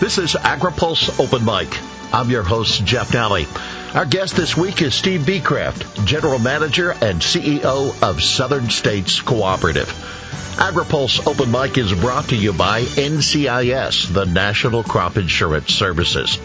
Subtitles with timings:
[0.00, 1.76] This is AgriPulse Open Mic.
[2.14, 3.46] I'm your host, Jeff Nalley.
[3.96, 9.88] Our guest this week is Steve Becraft, General Manager and CEO of Southern States Cooperative.
[10.56, 16.38] AgriPulse Open Mic is brought to you by NCIS, the National Crop Insurance Services.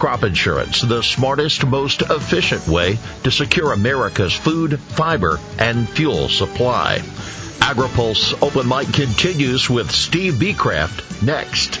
[0.00, 6.98] Crop insurance, the smartest, most efficient way to secure America's food, fiber, and fuel supply.
[7.60, 11.80] AgriPulse Open Mic continues with Steve Becraft next.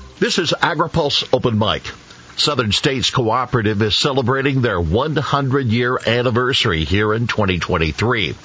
[0.21, 1.81] This is AgriPulse Open Mic.
[2.37, 8.35] Southern States Cooperative is celebrating their 100 year anniversary here in 2023.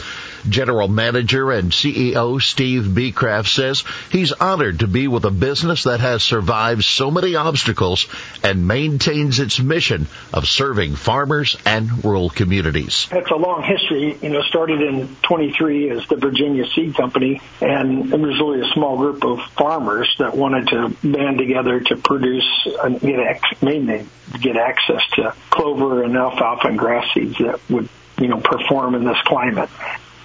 [0.49, 6.01] General Manager and CEO Steve Becraft says he's honored to be with a business that
[6.01, 8.07] has survived so many obstacles
[8.43, 13.09] and maintains its mission of serving farmers and rural communities.
[13.11, 14.19] It's a long history.
[14.23, 18.73] You know, started in 23 as the Virginia Seed Company, and it was really a
[18.73, 24.07] small group of farmers that wanted to band together to produce and get mainly
[24.41, 27.89] get access to clover and alfalfa and grass seeds that would
[28.19, 29.71] you know perform in this climate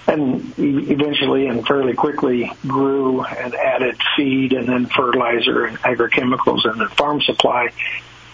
[0.07, 6.81] and eventually and fairly quickly grew and added feed and then fertilizer and agrochemicals and
[6.81, 7.69] then farm supply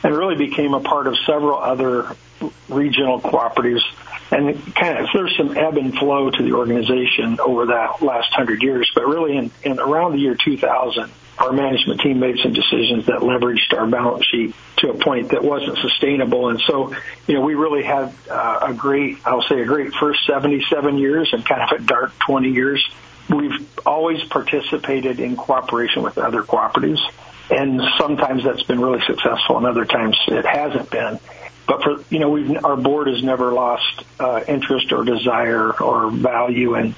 [0.04, 2.16] and really became a part of several other
[2.70, 3.82] regional cooperatives.
[4.32, 8.62] And kind of there's some ebb and flow to the organization over that last hundred
[8.62, 13.06] years but really in, in around the year 2000 our management team made some decisions
[13.06, 16.50] that leveraged our balance sheet to a point that wasn't sustainable.
[16.50, 16.96] And so,
[17.28, 21.30] you know, we really had uh, a great, I'll say a great first 77 years
[21.34, 22.88] and kind of a dark 20 years.
[23.30, 27.02] We've always participated in cooperation with other cooperatives.
[27.50, 31.20] And sometimes that's been really successful and other times it hasn't been.
[31.68, 36.10] But for, you know, we've, our board has never lost uh, interest or desire or
[36.10, 36.96] value in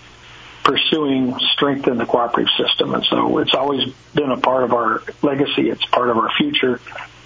[0.69, 2.94] pursuing strength in the cooperative system.
[2.94, 5.68] And so it's always been a part of our legacy.
[5.68, 6.80] It's part of our future.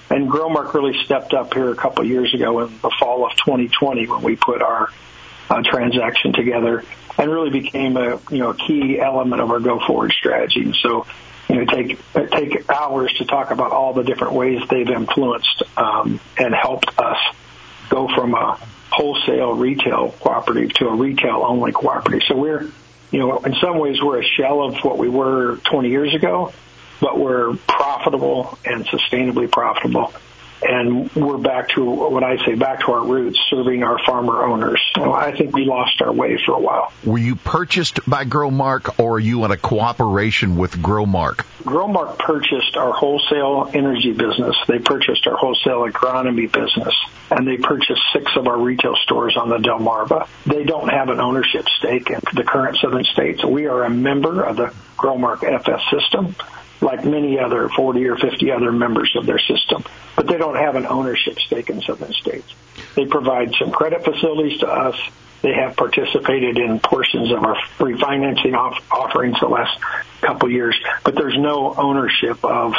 [0.09, 3.35] And Growmark really stepped up here a couple of years ago in the fall of
[3.35, 4.89] 2020 when we put our
[5.49, 6.85] uh, transaction together
[7.17, 10.61] and really became a you know a key element of our go forward strategy.
[10.61, 11.05] And so
[11.49, 11.99] you know take
[12.31, 17.17] take hours to talk about all the different ways they've influenced um, and helped us
[17.89, 18.57] go from a
[18.89, 22.21] wholesale retail cooperative to a retail only cooperative.
[22.29, 22.71] So we're
[23.13, 26.51] you know, in some ways we're a shell of what we were 20 years ago,
[26.99, 30.11] but we're profitable and sustainably profitable.
[30.63, 34.81] And we're back to what I say, back to our roots, serving our farmer owners.
[34.95, 36.91] So I think we lost our way for a while.
[37.03, 41.45] Were you purchased by Growmark or are you in a cooperation with Growmark?
[41.63, 44.55] Growmark purchased our wholesale energy business.
[44.67, 46.95] They purchased our wholesale agronomy business
[47.29, 50.27] and they purchased six of our retail stores on the Delmarva.
[50.45, 53.43] They don't have an ownership stake in the current southern states.
[53.43, 56.35] We are a member of the Growmark FS system
[56.83, 59.83] like many other 40 or 50 other members of their system,
[60.15, 62.53] but they don't have an ownership stake in southern states.
[62.95, 64.95] They provide some credit facilities to us.
[65.41, 69.77] They have participated in portions of our refinancing off- offerings the last
[70.21, 72.73] couple years, but there's no ownership of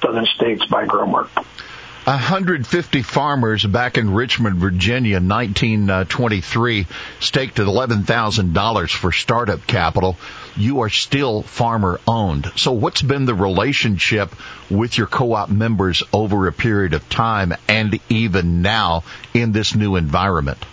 [0.00, 1.28] southern states by Growmark.
[2.04, 6.86] 150 farmers back in Richmond, Virginia, 1923,
[7.20, 10.16] staked at $11,000 for startup capital.
[10.56, 12.50] You are still farmer owned.
[12.56, 14.34] So what's been the relationship
[14.70, 19.96] with your co-op members over a period of time and even now in this new
[19.96, 20.64] environment?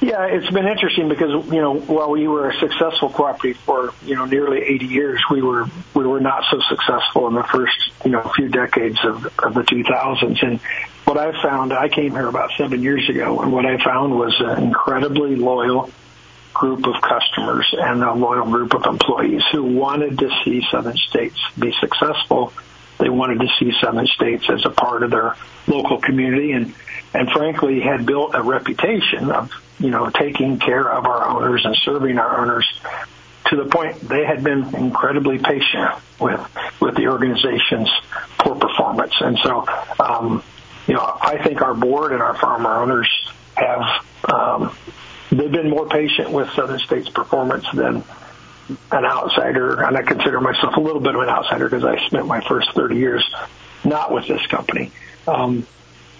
[0.00, 4.14] Yeah, it's been interesting because you know while we were a successful cooperative for you
[4.14, 8.12] know nearly 80 years, we were we were not so successful in the first you
[8.12, 10.42] know few decades of, of the 2000s.
[10.42, 10.60] And
[11.04, 14.40] what I found, I came here about seven years ago, and what I found was
[14.40, 15.90] an incredibly loyal
[16.54, 21.38] group of customers and a loyal group of employees who wanted to see Southern States
[21.58, 22.52] be successful.
[22.98, 25.36] They wanted to see Southern States as a part of their
[25.66, 26.74] local community and
[27.14, 31.76] and frankly had built a reputation of you know, taking care of our owners and
[31.76, 32.68] serving our owners
[33.46, 36.40] to the point they had been incredibly patient with
[36.80, 37.88] with the organization's
[38.38, 39.14] poor performance.
[39.20, 39.64] And so,
[40.00, 40.42] um,
[40.86, 43.08] you know, I think our board and our farmer owners
[43.56, 44.76] have um,
[45.30, 48.02] they've been more patient with Southern States' performance than
[48.68, 52.26] an outsider, and I consider myself a little bit of an outsider because I spent
[52.26, 53.24] my first 30 years
[53.84, 54.90] not with this company.
[55.26, 55.66] Um,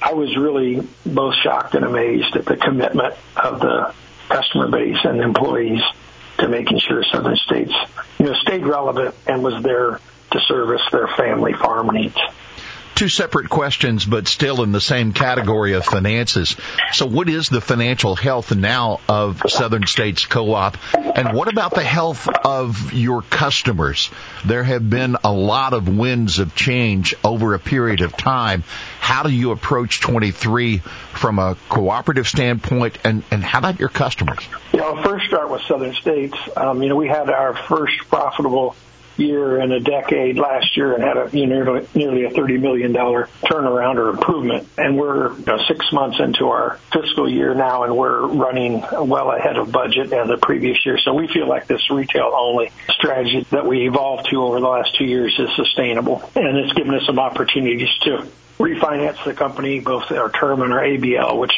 [0.00, 3.94] I was really both shocked and amazed at the commitment of the
[4.28, 5.82] customer base and employees
[6.38, 7.72] to making sure Southern States,
[8.18, 10.00] you know, stayed relevant and was there
[10.30, 12.16] to service their family farm needs
[12.98, 16.56] two separate questions, but still in the same category of finances.
[16.92, 20.76] So what is the financial health now of Southern States Co-op?
[20.94, 24.10] And what about the health of your customers?
[24.44, 28.64] There have been a lot of winds of change over a period of time.
[28.98, 34.40] How do you approach 23 from a cooperative standpoint and, and how about your customers?
[34.72, 36.36] You know, first start with Southern States.
[36.56, 38.74] Um, you know, we had our first profitable
[39.18, 42.60] year in a decade last year and had a you know, nearly, nearly a $30
[42.60, 44.68] million turnaround or improvement.
[44.78, 49.30] And we're you know, six months into our fiscal year now and we're running well
[49.30, 50.98] ahead of budget and the previous year.
[50.98, 54.96] So we feel like this retail only strategy that we evolved to over the last
[54.96, 56.30] two years is sustainable.
[56.34, 58.26] And it's given us some opportunities to
[58.58, 61.52] refinance the company, both our term and our ABL, which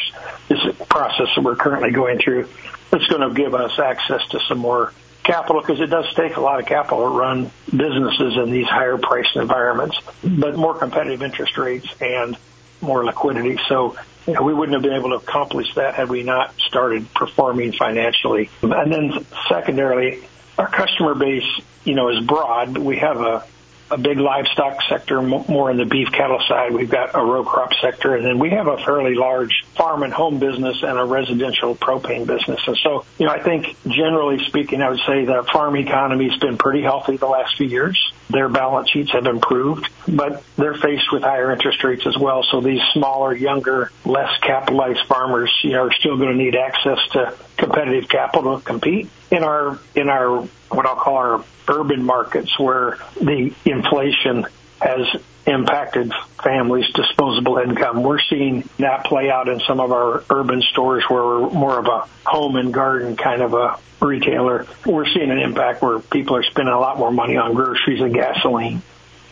[0.49, 2.47] is a process that we're currently going through.
[2.93, 4.93] It's going to give us access to some more
[5.23, 8.97] capital because it does take a lot of capital to run businesses in these higher
[8.97, 12.37] priced environments, but more competitive interest rates and
[12.81, 13.59] more liquidity.
[13.67, 13.95] So
[14.27, 17.73] you know, we wouldn't have been able to accomplish that had we not started performing
[17.73, 18.49] financially.
[18.61, 20.23] And then secondarily,
[20.57, 21.47] our customer base,
[21.83, 23.45] you know, is broad, we have a
[23.91, 26.73] a big livestock sector, more in the beef cattle side.
[26.73, 30.13] We've got a row crop sector, and then we have a fairly large farm and
[30.13, 32.61] home business and a residential propane business.
[32.65, 36.39] And so, you know, I think generally speaking, I would say the farm economy has
[36.39, 38.13] been pretty healthy the last few years.
[38.29, 42.43] Their balance sheets have improved, but they're faced with higher interest rates as well.
[42.49, 46.99] So these smaller, younger, less capitalized farmers, you know, are still going to need access
[47.11, 52.57] to competitive capital to compete in our in our what I'll call our urban markets
[52.59, 54.45] where the inflation
[54.81, 55.07] has
[55.45, 56.11] impacted
[56.43, 58.03] families' disposable income.
[58.03, 61.85] We're seeing that play out in some of our urban stores where we're more of
[61.85, 64.65] a home and garden kind of a retailer.
[64.85, 68.13] We're seeing an impact where people are spending a lot more money on groceries and
[68.13, 68.81] gasoline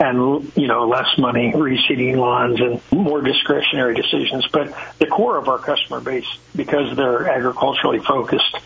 [0.00, 5.48] and you know less money reseeding lawns and more discretionary decisions but the core of
[5.48, 6.26] our customer base
[6.56, 8.56] because they're agriculturally focused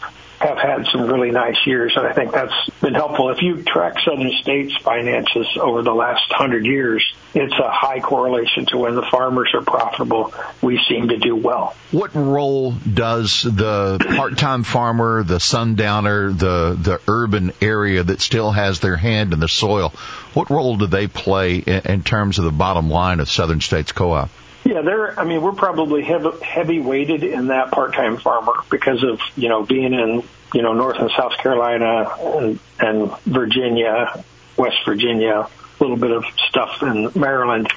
[0.45, 3.31] have had some really nice years, and I think that's been helpful.
[3.31, 8.67] If you track Southern States finances over the last hundred years, it's a high correlation
[8.67, 10.33] to when the farmers are profitable.
[10.63, 11.75] We seem to do well.
[11.91, 18.81] What role does the part-time farmer, the sundowner, the the urban area that still has
[18.81, 19.91] their hand in the soil,
[20.33, 23.93] what role do they play in, in terms of the bottom line of Southern States
[23.93, 24.31] Co-op?
[24.65, 25.19] Yeah, they're.
[25.19, 29.65] I mean, we're probably heavy, heavy weighted in that part-time farmer because of you know
[29.65, 30.23] being in
[30.55, 34.25] you know North and South Carolina and, and Virginia,
[34.57, 35.49] West Virginia,
[35.85, 37.69] little bit of stuff in Maryland,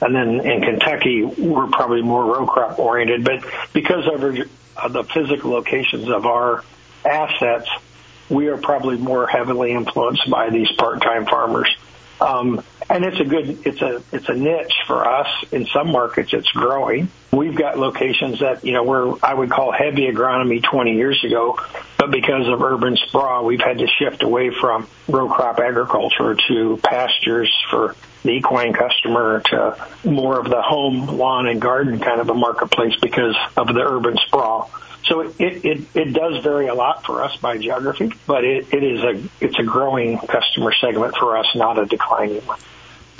[0.00, 3.24] and then in Kentucky we're probably more row crop oriented.
[3.24, 6.64] But because of the physical locations of our
[7.04, 7.68] assets,
[8.28, 11.68] we are probably more heavily influenced by these part-time farmers.
[12.20, 16.32] Um, and it's a good it's a it's a niche for us in some markets
[16.32, 20.94] it's growing we've got locations that you know we're i would call heavy agronomy 20
[20.94, 21.58] years ago
[21.98, 26.78] but because of urban sprawl we've had to shift away from row crop agriculture to
[26.82, 32.28] pastures for the equine customer to more of the home lawn and garden kind of
[32.28, 34.70] a marketplace because of the urban sprawl
[35.04, 38.84] so it, it, it does vary a lot for us by geography, but it, it
[38.84, 42.58] is a it's a growing customer segment for us, not a declining one.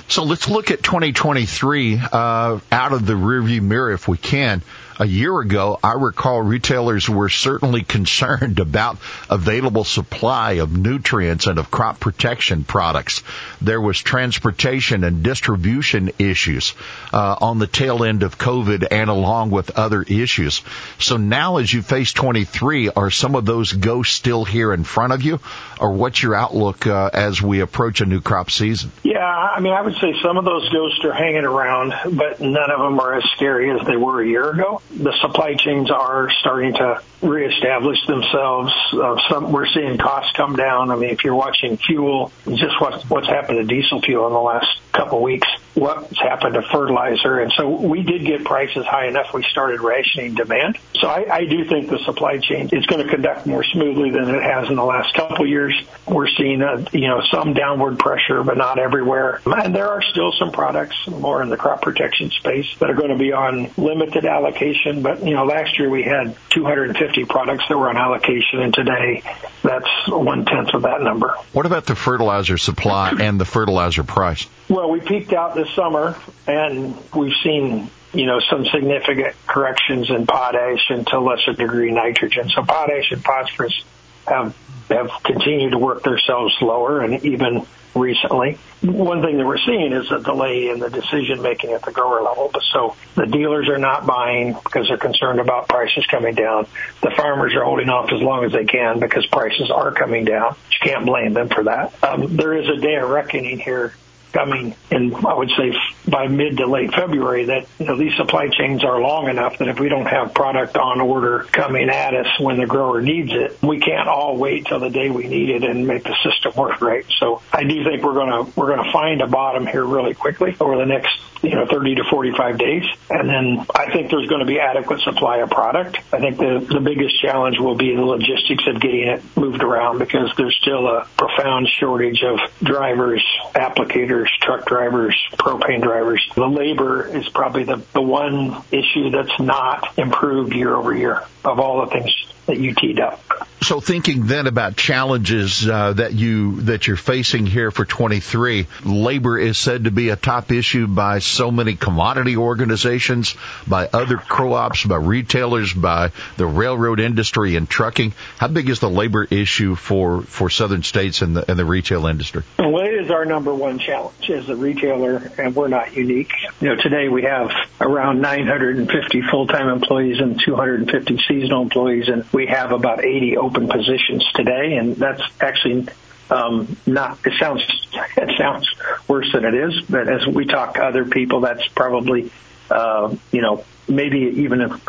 [0.07, 4.61] So let's look at 2023 uh, out of the rearview mirror if we can
[4.99, 8.97] a year ago, I recall retailers were certainly concerned about
[9.29, 13.23] available supply of nutrients and of crop protection products.
[13.61, 16.73] There was transportation and distribution issues
[17.11, 20.61] uh, on the tail end of COVID and along with other issues.
[20.99, 25.13] So now as you face 23, are some of those ghosts still here in front
[25.13, 25.39] of you
[25.79, 28.91] or what's your outlook uh, as we approach a new crop season?
[29.03, 32.71] Yeah, I mean, I would say some of those ghosts are hanging around, but none
[32.71, 36.29] of them are as scary as they were a year ago the supply chains are
[36.39, 38.73] starting to reestablish themselves.
[38.91, 40.91] Uh, some we're seeing costs come down.
[40.91, 44.39] I mean, if you're watching fuel, just what, what's happened to diesel fuel in the
[44.39, 49.07] last couple of weeks, what's happened to fertilizer, and so we did get prices high
[49.07, 49.33] enough.
[49.33, 50.77] We started rationing demand.
[50.95, 54.29] So I, I do think the supply chain is going to conduct more smoothly than
[54.29, 55.73] it has in the last couple of years.
[56.07, 59.41] We're seeing a, you know some downward pressure, but not everywhere.
[59.45, 63.09] And there are still some products more in the crop protection space that are going
[63.09, 65.01] to be on limited allocation.
[65.01, 68.73] But you know, last year we had 250 50 products that were on allocation, and
[68.73, 69.23] today
[69.61, 71.35] that's one tenth of that number.
[71.51, 74.47] What about the fertilizer supply and the fertilizer price?
[74.69, 76.17] Well, we peaked out this summer,
[76.47, 81.91] and we've seen you know some significant corrections in potash and to a lesser degree
[81.91, 82.49] nitrogen.
[82.49, 83.83] So potash and phosphorus
[84.27, 84.55] have
[84.89, 87.65] have continued to work themselves lower, and even
[87.95, 88.57] recently.
[88.81, 92.21] One thing that we're seeing is a delay in the decision making at the grower
[92.21, 92.51] level.
[92.71, 96.67] So the dealers are not buying because they're concerned about prices coming down.
[97.01, 100.55] The farmers are holding off as long as they can because prices are coming down.
[100.71, 101.93] You can't blame them for that.
[102.03, 103.93] Um, there is a day of reckoning here
[104.33, 105.73] coming in, I would say,
[106.07, 109.67] by mid to late February that you know these supply chains are long enough that
[109.67, 113.57] if we don't have product on order coming at us when the grower needs it,
[113.61, 116.81] we can't all wait till the day we need it and make the system work
[116.81, 117.05] right.
[117.19, 120.77] So I do think we're gonna we're gonna find a bottom here really quickly over
[120.77, 124.45] the next you know 30 to 45 days, and then I think there's going to
[124.45, 125.97] be adequate supply of product.
[126.11, 129.99] I think the the biggest challenge will be the logistics of getting it moved around
[129.99, 133.23] because there's still a profound shortage of drivers,
[133.53, 136.25] applicators, truck drivers, propane drivers.
[136.35, 141.59] The labor is probably the, the one issue that's not improved year over year of
[141.59, 143.21] all the things that you teed up.
[143.63, 149.37] So thinking then about challenges uh, that you that you're facing here for 23, labor
[149.37, 153.35] is said to be a top issue by so many commodity organizations,
[153.65, 158.13] by other co-ops, by retailers, by the railroad industry and trucking.
[158.37, 162.05] How big is the labor issue for for southern states and the and the retail
[162.07, 162.43] industry?
[162.59, 166.33] Well, it is our number one challenge as a retailer, and we're not unique.
[166.59, 172.47] You know, today we have around 950 full-time employees and 250 seasonal employees, and we
[172.47, 175.87] have about 80 open positions today, and that's actually
[176.29, 177.19] um, not.
[177.25, 177.61] It sounds
[178.17, 178.67] it sounds
[179.07, 182.31] worse than it is, but as we talk to other people, that's probably
[182.69, 184.79] uh, you know maybe even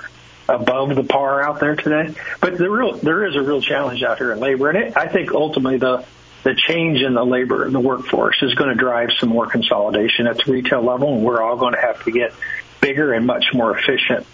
[0.49, 2.15] above the par out there today.
[2.41, 5.09] But the real there is a real challenge out here in labor, and it, I
[5.09, 6.05] think ultimately the
[6.45, 10.37] the change in the labor, the workforce, is going to drive some more consolidation at
[10.45, 12.35] the retail level, and we're all going to have to get
[12.81, 14.27] bigger and much more efficient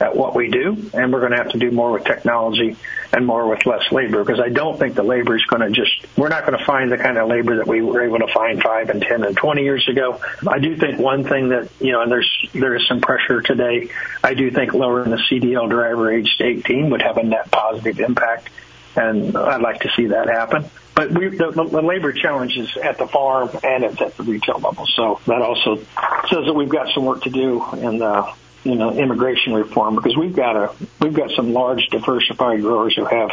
[0.00, 2.76] at what we do, and we're going to have to do more with technology
[3.12, 6.06] and more with less labor because I don't think the labor is going to just,
[6.16, 8.62] we're not going to find the kind of labor that we were able to find
[8.62, 10.20] five and 10 and 20 years ago.
[10.46, 13.88] I do think one thing that, you know, and there's, there is some pressure today.
[14.22, 17.98] I do think lowering the CDL driver age to 18 would have a net positive
[17.98, 18.50] impact,
[18.94, 20.66] and I'd like to see that happen.
[20.94, 24.58] But we, the, the labor challenge is at the farm and it's at the retail
[24.58, 24.84] level.
[24.96, 28.32] So that also says that we've got some work to do in the
[28.68, 33.04] you know immigration reform because we've got a we've got some large diversified growers who
[33.04, 33.30] have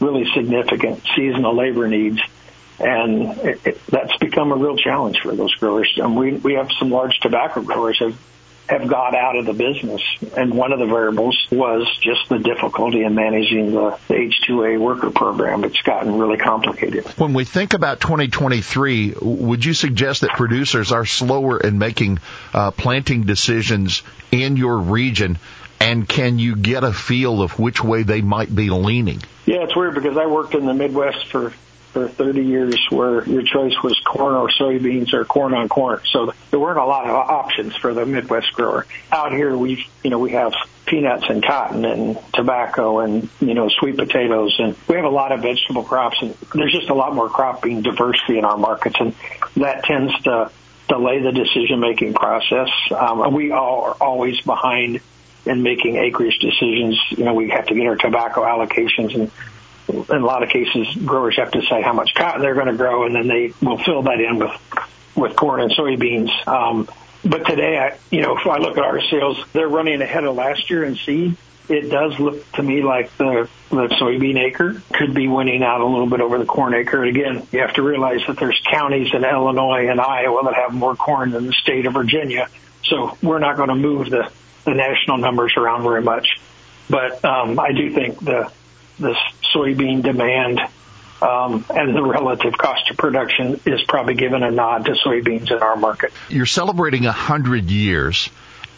[0.00, 2.20] really significant seasonal labor needs
[2.80, 5.92] and it, it, that's become a real challenge for those growers.
[5.96, 8.16] And we we have some large tobacco growers have
[8.68, 10.02] have got out of the business,
[10.36, 15.10] and one of the variables was just the difficulty in managing the, the H2A worker
[15.10, 15.64] program.
[15.64, 17.06] It's gotten really complicated.
[17.16, 22.18] When we think about 2023, would you suggest that producers are slower in making
[22.52, 25.38] uh, planting decisions in your region?
[25.80, 29.22] And can you get a feel of which way they might be leaning?
[29.46, 31.54] Yeah, it's weird because I worked in the Midwest for
[31.92, 36.00] for 30 years where your choice was corn or soybeans or corn on corn.
[36.12, 38.86] So there weren't a lot of options for the Midwest grower.
[39.10, 40.52] Out here, we, you know, we have
[40.86, 45.32] peanuts and cotton and tobacco and, you know, sweet potatoes and we have a lot
[45.32, 49.14] of vegetable crops and there's just a lot more cropping diversity in our markets and
[49.56, 50.50] that tends to
[50.88, 52.68] delay the decision making process.
[52.90, 55.00] Um, and we all are always behind
[55.46, 56.98] in making acreage decisions.
[57.10, 59.30] You know, we have to get our tobacco allocations and
[59.88, 62.76] in a lot of cases, growers have to say how much cotton they're going to
[62.76, 64.52] grow, and then they will fill that in with
[65.16, 66.30] with corn and soybeans.
[66.46, 66.88] Um,
[67.24, 70.36] but today, I, you know, if I look at our sales, they're running ahead of
[70.36, 71.36] last year in seed.
[71.68, 75.86] It does look to me like the the soybean acre could be winning out a
[75.86, 77.02] little bit over the corn acre.
[77.02, 80.72] And again, you have to realize that there's counties in Illinois and Iowa that have
[80.72, 82.48] more corn than the state of Virginia.
[82.84, 84.30] So we're not going to move the
[84.64, 86.40] the national numbers around very much.
[86.88, 88.50] But um, I do think the
[88.98, 89.16] the
[89.54, 90.60] soybean demand
[91.20, 95.58] um, and the relative cost of production is probably given a nod to soybeans in
[95.58, 96.12] our market.
[96.28, 98.30] You're celebrating a hundred years,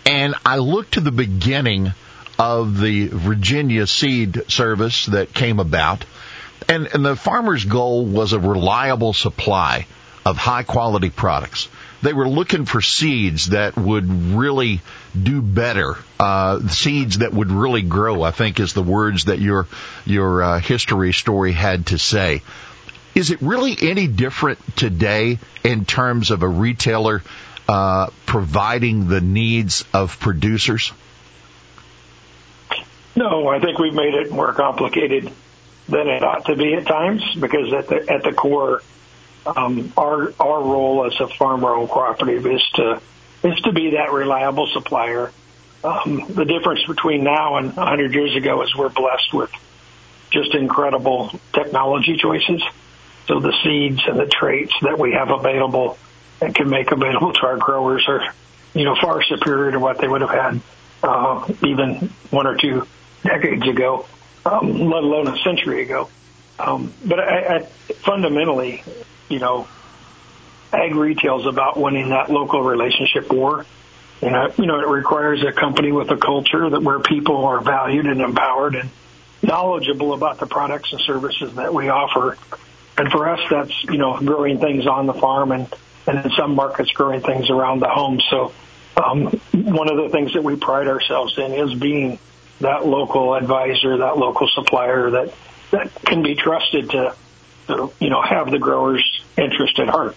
[0.07, 1.93] and I look to the beginning
[2.39, 6.05] of the Virginia Seed Service that came about,
[6.69, 9.87] and, and the farmer's goal was a reliable supply
[10.25, 11.69] of high quality products
[12.02, 14.80] they were looking for seeds that would really
[15.21, 18.23] do better, uh, seeds that would really grow.
[18.23, 19.66] I think is the words that your
[20.07, 22.42] your uh, history story had to say.
[23.14, 27.23] Is it really any different today in terms of a retailer
[27.69, 30.92] uh, providing the needs of producers?
[33.16, 35.30] No, I think we've made it more complicated
[35.88, 38.83] than it ought to be at times because at the at the core
[39.47, 43.01] um, our our role as a farmer-owned cooperative is to
[43.43, 45.33] is to be that reliable supplier.
[45.83, 49.51] Um, the difference between now and 100 years ago is we're blessed with
[50.31, 52.63] just incredible technology choices.
[53.27, 55.99] So the seeds and the traits that we have available
[56.41, 58.35] and can make available to our growers are,
[58.75, 60.61] you know, far superior to what they would have had
[61.03, 62.87] uh, even one or two
[63.23, 64.07] decades ago,
[64.45, 66.09] um, let alone a century ago.
[66.59, 67.63] Um, but I, I,
[68.05, 68.83] fundamentally,
[69.31, 69.69] you know,
[70.73, 73.65] ag retail is about winning that local relationship war.
[74.21, 77.61] You know, you know, it requires a company with a culture that where people are
[77.61, 78.91] valued and empowered and
[79.43, 82.37] knowledgeable about the products and services that we offer.
[82.99, 85.73] And for us, that's, you know, growing things on the farm and,
[86.07, 88.21] and in some markets, growing things around the home.
[88.29, 88.53] So,
[88.97, 92.19] um, one of the things that we pride ourselves in is being
[92.61, 95.33] that local advisor, that local supplier that,
[95.71, 97.15] that can be trusted to,
[97.69, 99.03] to you know, have the grower's
[99.37, 100.17] interest at heart.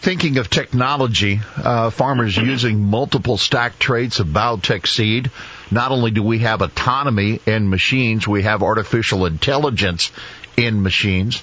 [0.00, 5.30] Thinking of technology, uh, farmers using multiple stack traits of biotech seed.
[5.70, 10.12] Not only do we have autonomy in machines, we have artificial intelligence
[10.58, 11.42] in machines.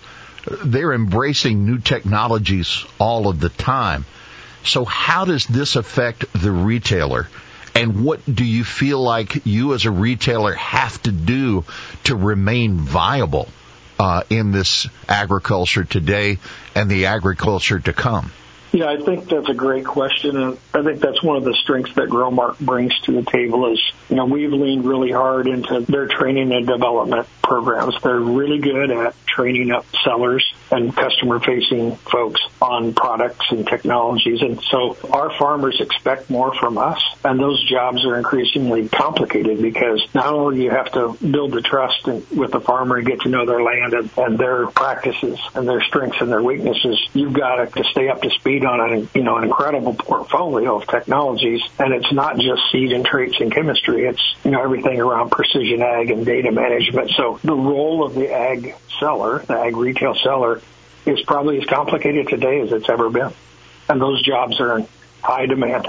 [0.63, 4.05] They're embracing new technologies all of the time.
[4.63, 7.27] So how does this affect the retailer?
[7.73, 11.65] And what do you feel like you as a retailer have to do
[12.03, 13.49] to remain viable
[14.01, 16.39] uh, in this agriculture today
[16.73, 18.31] and the agriculture to come?
[18.71, 21.93] Yeah, I think that's a great question, and I think that's one of the strengths
[21.95, 23.71] that Growmark brings to the table.
[23.71, 23.79] Is
[24.09, 27.95] you know we've leaned really hard into their training and development programs.
[28.01, 34.41] They're really good at training up sellers and customer facing folks on products and technologies.
[34.41, 40.05] And so our farmers expect more from us and those jobs are increasingly complicated because
[40.13, 43.45] not only you have to build the trust with the farmer and get to know
[43.45, 47.83] their land and, and their practices and their strengths and their weaknesses, you've got to
[47.91, 51.61] stay up to speed on an, you know, an incredible portfolio of technologies.
[51.79, 54.05] And it's not just seed and traits and chemistry.
[54.05, 57.11] It's, you know, everything around precision ag and data management.
[57.11, 60.61] So the role of the ag seller, the ag retail seller,
[61.05, 63.31] is probably as complicated today as it's ever been.
[63.89, 64.87] And those jobs are in
[65.21, 65.87] high demand.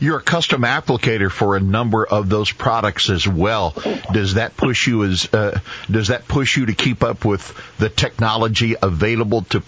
[0.00, 3.74] You're a custom applicator for a number of those products as well.
[4.12, 7.90] Does that push you as uh, does that push you to keep up with the
[7.90, 9.60] technology available to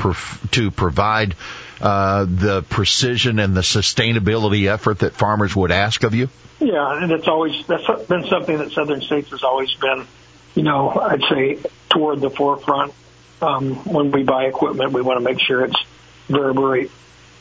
[0.53, 1.37] to provide
[1.83, 6.31] uh, the precision and the sustainability effort that farmers would ask of you?
[6.61, 10.07] Yeah, and it's always that's been something that Southern States has always been,
[10.55, 12.95] you know, I'd say toward the forefront.
[13.41, 15.83] Um, when we buy equipment, we want to make sure it's
[16.29, 16.91] very,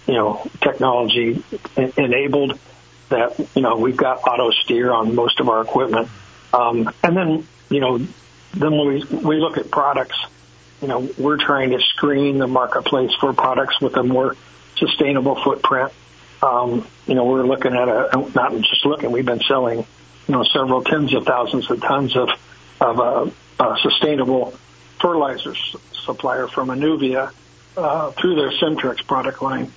[0.08, 1.43] you know, technology
[1.97, 2.60] enabled.
[3.10, 6.08] That you know we've got auto steer on most of our equipment,
[6.54, 10.17] um, and then you know, then when we we look at products,
[10.82, 14.36] you know, we're trying to screen the marketplace for products with a more
[14.78, 15.91] sustainable footprint.
[16.41, 19.86] Um, you know, we're looking at a not just looking, we've been selling, you
[20.34, 22.30] know, several tens of thousands of tons of
[22.81, 24.53] of a, uh, sustainable
[24.99, 25.55] fertilizer
[26.05, 27.31] supplier from Anuvia
[27.77, 29.71] uh, through their SymTRX product line,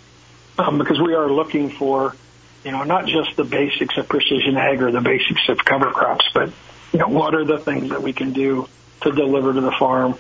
[0.58, 2.16] um, because we are looking for,
[2.64, 6.28] you know, not just the basics of precision ag or the basics of cover crops,
[6.32, 6.50] but
[6.92, 8.68] you know, what are the things that we can do
[9.02, 10.16] to deliver to the farm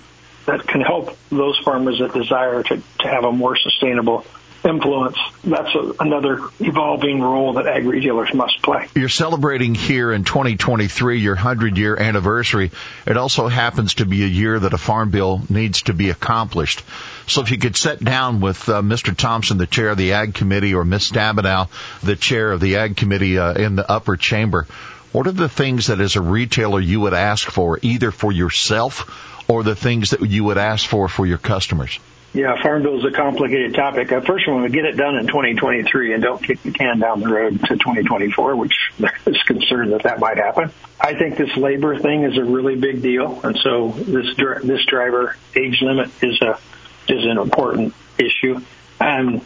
[0.46, 4.26] that can help those farmers that desire to, to have a more sustainable
[4.64, 5.16] influence.
[5.42, 8.88] That's a, another evolving role that ag retailers must play.
[8.94, 12.70] You're celebrating here in 2023 your 100 year anniversary.
[13.06, 16.82] It also happens to be a year that a farm bill needs to be accomplished.
[17.26, 19.16] So if you could sit down with uh, Mr.
[19.16, 21.10] Thompson, the chair of the Ag Committee, or Ms.
[21.10, 21.68] Stabenow,
[22.02, 24.66] the chair of the Ag Committee uh, in the upper chamber,
[25.12, 29.48] what are the things that as a retailer you would ask for, either for yourself
[29.48, 31.98] or the things that you would ask for for your customers?
[32.34, 34.08] Yeah, Farm Bill is a complicated topic.
[34.08, 37.20] First, we want to get it done in 2023 and don't kick the can down
[37.20, 38.74] the road to 2024, which
[39.26, 40.72] is concerned that that might happen.
[41.00, 45.36] I think this labor thing is a really big deal, and so this this driver
[45.54, 46.58] age limit is a
[47.06, 48.60] is an important issue.
[48.98, 49.40] And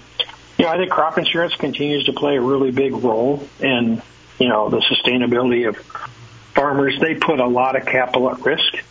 [0.56, 4.00] you know, I think crop insurance continues to play a really big role in
[4.38, 5.76] you know the sustainability of
[6.54, 6.98] farmers.
[6.98, 8.82] They put a lot of capital at risk,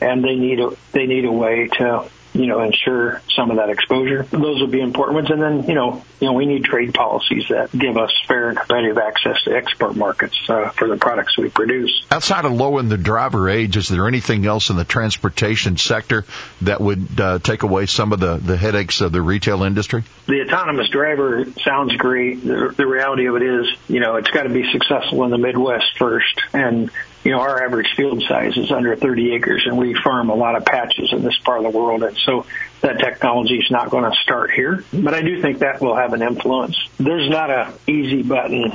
[0.00, 3.70] and they need a they need a way to you know, ensure some of that
[3.70, 4.22] exposure.
[4.24, 5.30] Those would be important ones.
[5.30, 8.58] And then, you know, you know, we need trade policies that give us fair and
[8.58, 12.04] competitive access to export markets uh, for the products we produce.
[12.10, 16.24] Outside of lowering the driver age, is there anything else in the transportation sector
[16.62, 20.04] that would uh, take away some of the, the headaches of the retail industry?
[20.26, 22.44] The autonomous driver sounds great.
[22.44, 25.38] The, the reality of it is, you know, it's got to be successful in the
[25.38, 26.40] Midwest first.
[26.52, 26.90] And
[27.26, 30.54] you know, our average field size is under 30 acres and we farm a lot
[30.54, 32.04] of patches in this part of the world.
[32.04, 32.46] And so
[32.82, 36.12] that technology is not going to start here, but I do think that will have
[36.12, 36.76] an influence.
[36.98, 38.70] There's not a easy button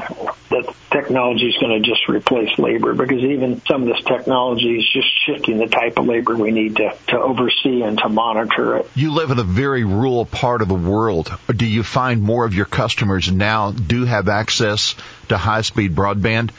[0.50, 4.90] that technology is going to just replace labor because even some of this technology is
[4.92, 8.92] just shifting the type of labor we need to, to oversee and to monitor it.
[8.96, 11.32] You live in a very rural part of the world.
[11.56, 14.94] Do you find more of your customers now do have access
[15.30, 16.52] to high speed broadband?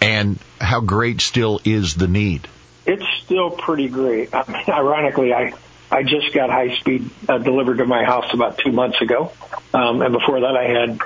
[0.00, 2.48] And how great still is the need?
[2.86, 4.34] It's still pretty great.
[4.34, 5.52] I mean, ironically, I
[5.90, 9.32] I just got high speed uh, delivered to my house about two months ago,
[9.74, 11.00] um, and before that, I had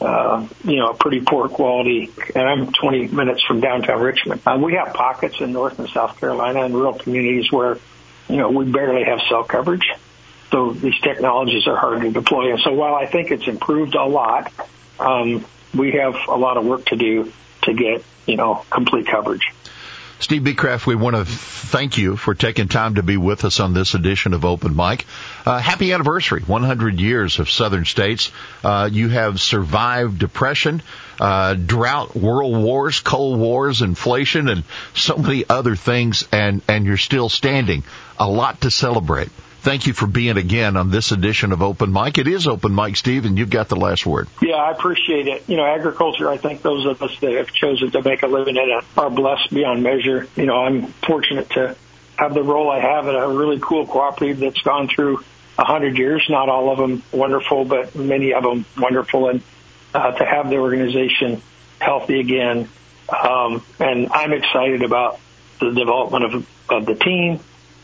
[0.00, 2.10] uh, you know a pretty poor quality.
[2.34, 4.40] And I'm 20 minutes from downtown Richmond.
[4.46, 7.78] Uh, we have pockets in North and South Carolina and rural communities where
[8.28, 9.86] you know we barely have cell coverage.
[10.50, 12.52] So these technologies are hard to deploy.
[12.52, 14.50] And so while I think it's improved a lot,
[14.98, 17.30] um, we have a lot of work to do
[17.62, 19.52] to get you know complete coverage.
[20.20, 23.72] Steve Becraft, we want to thank you for taking time to be with us on
[23.72, 25.06] this edition of Open Mic.
[25.46, 28.32] Uh, happy anniversary, 100 years of Southern States.
[28.64, 30.82] Uh, you have survived depression,
[31.20, 36.96] uh, drought, world wars, cold wars, inflation, and so many other things, and, and you're
[36.96, 37.84] still standing.
[38.18, 39.30] A lot to celebrate.
[39.60, 42.16] Thank you for being again on this edition of Open Mic.
[42.16, 44.28] It is Open Mic, Steve, and you've got the last word.
[44.40, 45.48] Yeah, I appreciate it.
[45.48, 48.56] You know, agriculture, I think those of us that have chosen to make a living
[48.56, 50.28] in it are blessed beyond measure.
[50.36, 51.76] You know, I'm fortunate to
[52.16, 55.24] have the role I have at a really cool cooperative that's gone through
[55.58, 56.24] a hundred years.
[56.30, 59.28] Not all of them wonderful, but many of them wonderful.
[59.28, 59.42] And
[59.92, 61.42] uh, to have the organization
[61.80, 62.68] healthy again,
[63.08, 65.18] um, and I'm excited about
[65.58, 67.40] the development of, of the team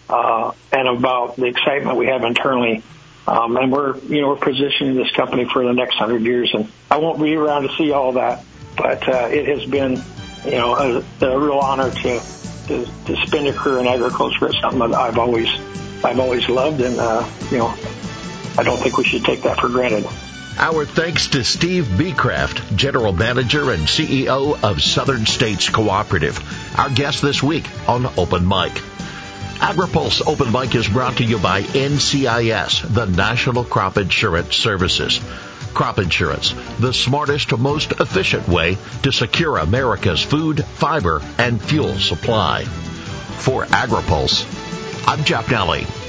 [0.09, 2.83] uh, and about the excitement we have internally.
[3.27, 6.53] Um, and we're, you know, we're positioning this company for the next hundred years.
[6.55, 8.45] And I won't be around to see all that,
[8.77, 10.03] but uh, it has been,
[10.45, 12.21] you know, a, a real honor to,
[12.69, 14.47] to to spend a career in agriculture.
[14.49, 15.49] It's something that I've always
[16.05, 17.75] I've always loved, and uh, you know,
[18.59, 20.07] I don't think we should take that for granted.
[20.57, 26.39] Our thanks to Steve Becraft, General Manager and CEO of Southern States Cooperative,
[26.79, 28.81] our guest this week on Open Mic.
[29.61, 35.21] AgriPulse Open Mic is brought to you by NCIS, the National Crop Insurance Services.
[35.73, 42.65] Crop insurance, the smartest, most efficient way to secure America's food, fiber, and fuel supply.
[42.65, 44.45] For AgriPulse,
[45.09, 46.04] I'm Jeff Nalley.